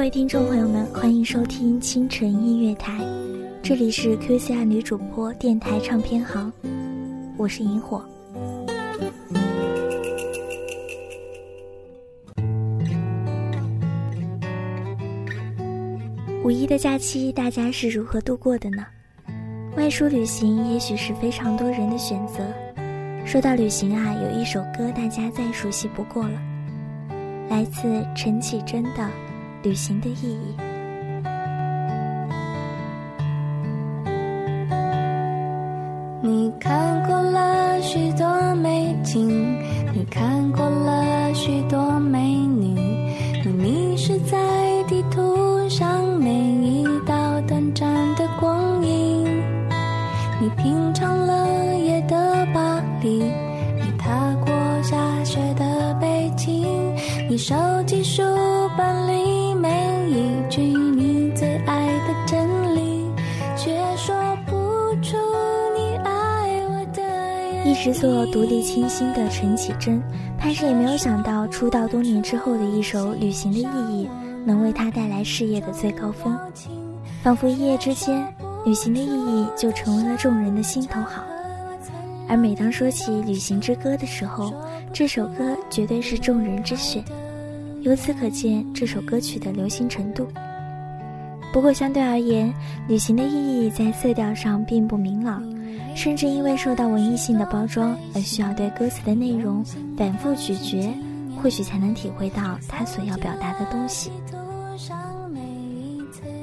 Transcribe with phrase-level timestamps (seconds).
[0.00, 3.04] 各位听众朋友们，欢迎收听清晨音乐台，
[3.62, 6.50] 这里是 QCR 女主播电台唱片行，
[7.36, 8.02] 我是萤火。
[16.42, 18.86] 五一的假期，大家是如何度过的呢？
[19.76, 22.38] 外出旅行，也许是非常多人的选择。
[23.26, 26.40] 说到旅行啊，有一首歌大家再熟悉不过了，
[27.50, 29.06] 来自陈绮贞的。
[29.62, 30.56] 旅行的意义。
[36.22, 39.58] 你看过了许多美景，
[39.94, 42.74] 你看过了许多美女，
[43.44, 44.38] 你迷失在
[44.86, 49.24] 地图上每一道短暂的光影。
[50.40, 53.22] 你品尝了夜的巴黎，
[53.76, 56.66] 你踏过下雪的北京，
[57.28, 57.54] 你收
[57.86, 58.22] 集书
[58.76, 59.19] 本里。
[67.70, 70.02] 一直做独立清新的陈绮贞，
[70.36, 74.06] 怕是也没有想到出道多年之后的一首《旅行的意义》，
[74.44, 76.36] 能为她带来事业的最高峰。
[77.22, 78.20] 仿佛一夜之间，
[78.64, 81.22] 《旅行的意义》就成为了众人的心头好。
[82.28, 84.52] 而每当说起《旅行之歌》的时候，
[84.92, 87.04] 这首歌绝对是众人之选。
[87.82, 90.26] 由此可见这首歌曲的流行程度。
[91.52, 92.48] 不过相对而言，
[92.88, 95.42] 《旅行的意义》在色调上并不明朗。
[95.92, 99.62] 甚至因为受到文艺性的包装而需要对歌词的内容
[99.96, 100.94] 反复咀嚼，
[101.36, 104.12] 或许才能体会到他所要表达的东西。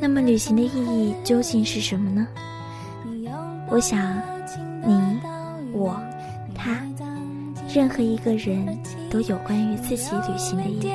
[0.00, 2.26] 那么，旅行的意义究竟是什么呢？
[3.68, 4.22] 我想，
[4.86, 5.18] 你、
[5.72, 6.00] 我、
[6.54, 6.80] 他，
[7.68, 8.64] 任何一个人
[9.10, 10.92] 都有关于自己旅行的意义。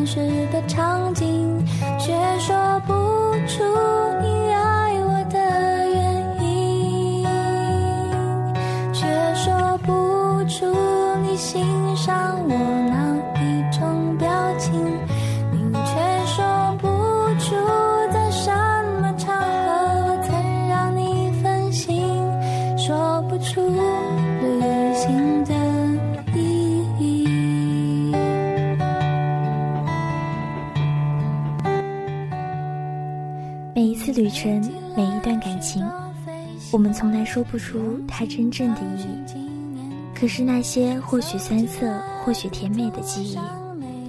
[0.00, 1.62] 真实的场景，
[1.98, 2.92] 却说不
[3.46, 3.62] 出
[33.74, 34.60] 每一次旅程，
[34.96, 35.86] 每一段感情，
[36.72, 39.40] 我们从来说不出它真正的意义。
[40.14, 41.90] 可是那些或许酸涩、
[42.24, 43.38] 或许甜美的记忆，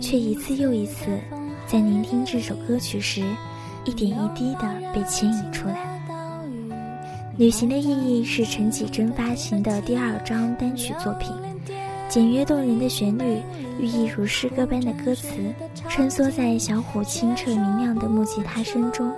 [0.02, 1.06] 却一次又一次，
[1.68, 3.24] 在聆听这首歌曲时，
[3.86, 5.76] 一点一滴地被牵引出来。
[7.38, 11.32] 旅行的意义是陈绮贞发行的第二张单曲作品，
[12.10, 13.40] 简约动人的旋律，
[13.80, 15.28] 寓意如诗歌般的歌词，
[15.88, 19.10] 穿梭在小虎清澈明亮的木吉他声中。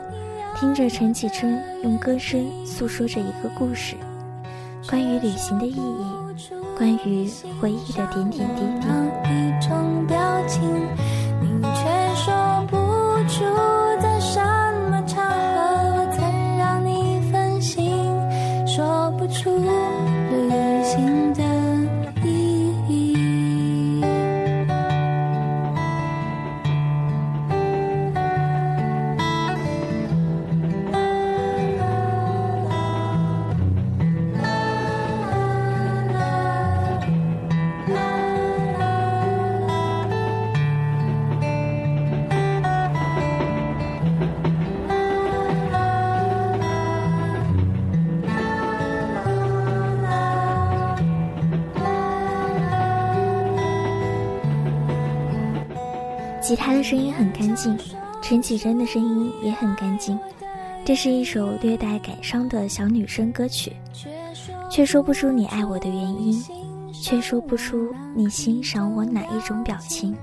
[0.55, 3.95] 听着陈绮贞用歌声诉说着一个故事，
[4.87, 6.05] 关于旅行的意义，
[6.77, 8.87] 关于回忆的点点滴滴。
[56.43, 57.77] 吉他的声音很干净，
[58.21, 60.19] 陈绮贞的声音也很干净。
[60.83, 63.71] 这是一首略带感伤的小女生歌曲，
[64.69, 66.43] 却说不出你爱我的原因，
[66.91, 70.13] 却说不出你欣赏我哪一种表情，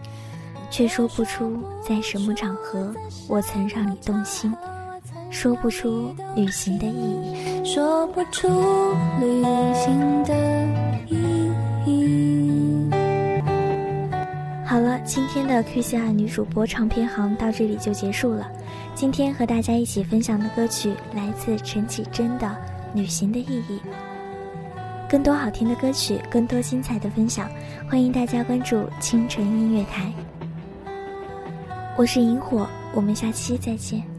[0.71, 2.95] 却说不出在什么场合
[3.27, 4.55] 我曾让你动心，
[5.31, 8.47] 说不出旅行的意义，说不出
[9.19, 9.43] 旅
[9.75, 10.35] 行的
[11.09, 11.17] 意
[11.87, 12.30] 义。
[15.05, 18.51] 今天的 QCR 女主播唱片行到这里就结束了。
[18.95, 22.47] 今天和大家一起分享的歌曲来自陈绮贞的
[22.95, 23.81] 《旅行的意义》。
[25.09, 27.51] 更多好听的歌曲，更多精彩的分享，
[27.89, 30.13] 欢迎大家关注清晨音乐台。
[31.97, 34.10] 我是萤火，我们下期再见。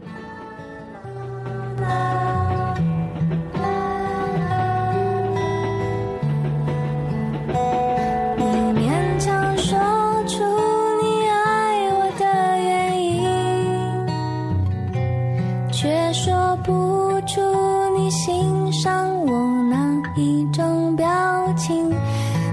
[21.32, 21.88] 表情，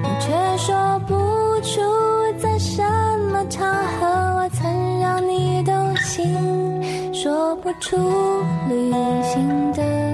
[0.03, 1.13] 我却说不
[1.61, 1.81] 出
[2.41, 2.81] 在什
[3.31, 7.97] 么场合我曾让你动心，说不出
[8.69, 8.91] 旅
[9.23, 10.08] 行的。